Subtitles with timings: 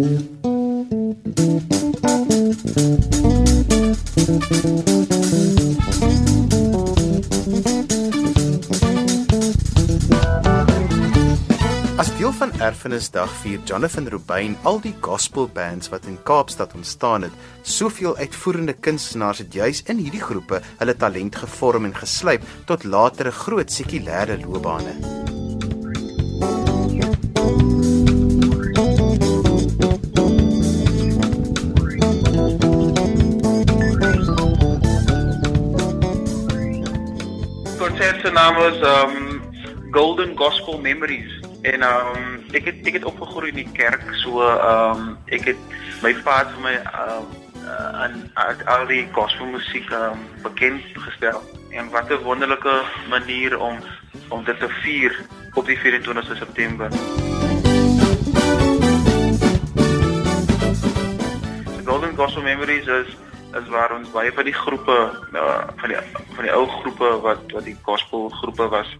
[0.00, 0.06] As
[12.16, 17.32] deel van Erfenisdag vier Jonathan Rubin al die gospel bands wat in Kaapstad ontstaan het.
[17.62, 23.30] Soveel uitvoerende kunstenaars het juis in hierdie groepe hulle talent gevorm en geslyp tot latere
[23.30, 25.29] groot sekulêre loopbane.
[37.80, 39.40] Konsert se naam is um
[39.90, 45.14] Golden Gospel Memories en um ek het ek het opgegroei in die kerk so um
[45.32, 45.62] ek het
[46.04, 47.30] my pa vir my um
[48.02, 51.40] aan uh, al die gospel musiek um bekend gestel
[51.72, 52.76] en wat 'n wonderlike
[53.08, 53.80] manier om
[54.28, 55.16] om dit te vier
[55.54, 56.88] op die 24 September.
[61.76, 63.08] The Golden Gospel Memories is
[63.58, 64.96] is waar ons baie van die groepe
[65.34, 65.98] uh, van die
[66.36, 68.90] van die ou groepe wat wat die gospel groepe was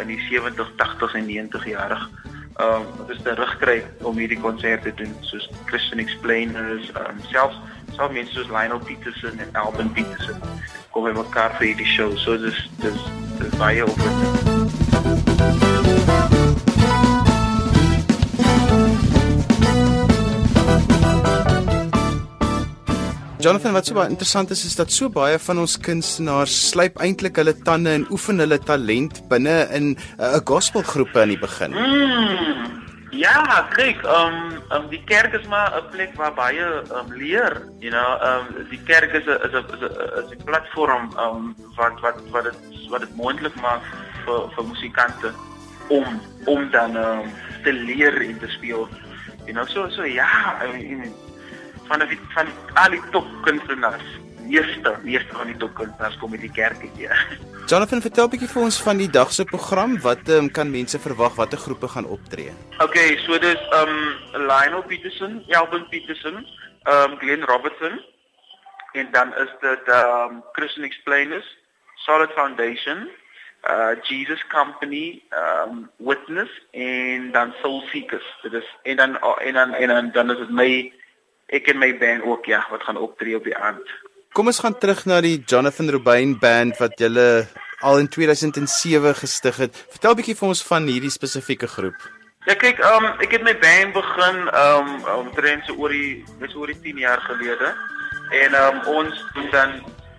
[0.00, 2.10] in die 70, 80 en 90 jarig.
[2.56, 7.58] Ehm um, dis terugkry om hierdie konserte te doen soos Christian Explainers, um, selfs
[7.96, 10.40] selfs mense soos Lionel Peterson en Alvin Peterson
[10.92, 12.12] kom by mekaar vir hierdie show.
[12.16, 13.04] So dis dis
[13.40, 15.71] dis baie opwindend.
[23.42, 27.40] Jonathan, wat so baie interessant is is dat so baie van ons kunstenaars slyp eintlik
[27.40, 31.74] hulle tande en oefen hulle talent binne in 'n uh, gospelgroepe in die begin.
[31.74, 32.68] Mm,
[33.10, 37.66] ja, kyk, ehm um, um, die kerk is maar 'n plek waar baie um, leer,
[37.80, 39.66] you know, ehm um, die kerk is 'n is 'n
[40.22, 43.82] is 'n platform ehm um, wat wat wat dit wat dit moontlik maak
[44.24, 45.34] vir vir musikante
[45.88, 46.06] om
[46.46, 47.32] om dan ehm um,
[47.64, 48.88] te leer en te speel.
[49.46, 50.30] You know, so so ja,
[50.62, 51.10] I mean,
[51.92, 54.04] van die van al die top kunstenaars.
[54.42, 57.16] Meeste, meeste van die top kunstenaars kom uit die kerk uit hier.
[57.70, 59.98] Jonathan, vertel 'n bietjie vir ons van die dag se program.
[60.00, 62.52] Wat um, kan mense verwag watter groepe gaan optree?
[62.78, 63.94] Okay, so dis um
[64.32, 66.46] Lionel Peterson, Alvin Peterson,
[66.94, 68.00] um Glenn Robertson
[68.92, 71.46] en dan is dit um Christian Explainers,
[71.94, 73.08] Solid Foundation,
[73.68, 78.28] uh Jesus Company, um Witness en dan Soul Seekers.
[78.42, 80.92] Dit is en dan en dan en dan, dan is dit my
[81.52, 83.84] ek en my band ook ja wat gaan optree op die aand.
[84.32, 87.46] Kom ons gaan terug na die Jonathan Rubin band wat julle
[87.84, 89.76] al in 2007 gestig het.
[89.90, 92.00] Vertel 'n bietjie vir ons van hierdie spesifieke groep.
[92.46, 96.66] Ja kyk, um ek het my band begin um omtrent so oor die dis oor
[96.66, 97.74] die 10 jaar gelede.
[98.30, 99.70] En um ons doen dan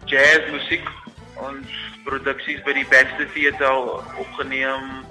[0.05, 0.87] jazz musiek.
[1.35, 1.67] Ons
[2.05, 5.03] produksies by die Baxter Theater opgeneem.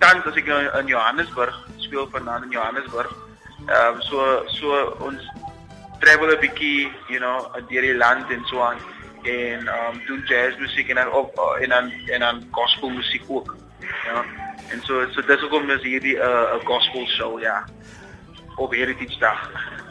[0.00, 3.12] Tans as ek nou in Johannesburg speel vanaand in Johannesburg.
[3.68, 5.22] Um so so ons
[6.00, 8.78] travel 'n bietjie, you know, deur die land en so aan
[9.26, 13.56] en um doen jazz musiek en dan op en dan en dan gospel musiek ook.
[13.80, 14.24] Ja.
[14.70, 17.64] En so so dis hoekom is hierdie 'n uh, 'n gospel show ja
[18.56, 19.50] op Heritage Dag.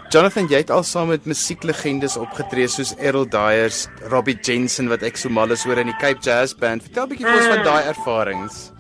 [0.10, 5.18] Jonathan, jy het al saam met musieklegendes opgetree soos Errol Dyers, Robbie Jensen wat ek
[5.18, 6.84] so mal is oor in die Cape Jazz Band.
[6.84, 8.72] Vertel 'n bietjie vir ons van daai ervarings.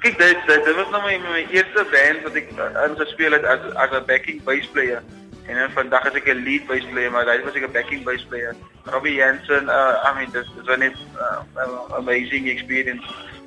[0.00, 2.52] Kyk, dit dit, dit was nou my my eerste band wat ek
[2.86, 5.02] ingespeel het as as 'n backing bass player.
[5.48, 8.04] En dan vandag is ek 'n lead bass player, maar daai was ek 'n backing
[8.04, 8.54] bass player.
[8.84, 13.04] Robbie Jensen, uh, I mean, this is one uh, amazing experience.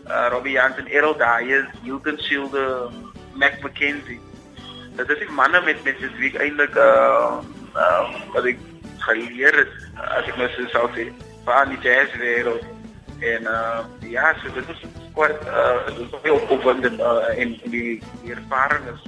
[0.09, 2.89] Uh, Robbie Jensen, Errol Dyers, Hilton Schilder,
[3.33, 4.19] Mac McKenzie.
[4.95, 7.37] Dit is die manne met met wie ek eintlik uh,
[7.75, 8.57] uh wat ek
[9.05, 9.73] geleer het
[10.17, 11.05] as ek nou so sou sê
[11.45, 12.65] van die jazz wêreld.
[13.21, 14.81] En uh ja, so dit is
[15.13, 19.05] quite uh dit is veel opwindend uh, en, en die, die ervaring is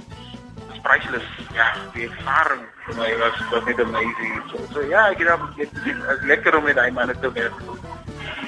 [0.84, 1.26] priceless.
[1.56, 4.36] Ja, die ervaring vir my was was net amazing.
[4.52, 7.58] So, so ja, ek het dit is lekker om met daai manne te werk.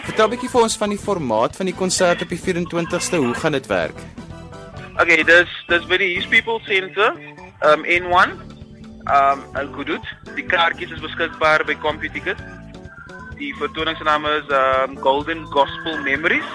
[0.06, 3.16] Vertel 'n bietjie vir ons van die formaat van die konsert op die 24ste.
[3.16, 3.98] Hoe gaan dit werk?
[4.96, 7.10] Okay, dis dis by die East People Centre,
[7.70, 8.30] um N1,
[9.16, 10.06] um in Kudut.
[10.36, 12.38] Die kaartjies is beskikbaar by CompuTicket.
[13.36, 16.48] Die vertoningsnaam is um Golden Gospel Memories.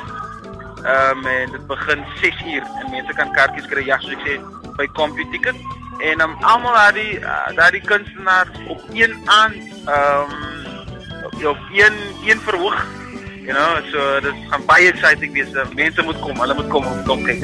[0.82, 4.40] Um en dit begin 6uur en mense kan kaartjies kry ja, soos ek sê,
[4.80, 5.62] by CompuTicket.
[6.02, 9.56] En um almal daai uh, daai kunstenaars op een aand
[9.98, 10.34] um
[11.26, 11.96] op een
[12.26, 13.00] een verhoog
[13.42, 15.50] You know, so dit gaan baie exciting wees.
[15.74, 17.42] Mense moet kom, hulle moet kom om kom kyk.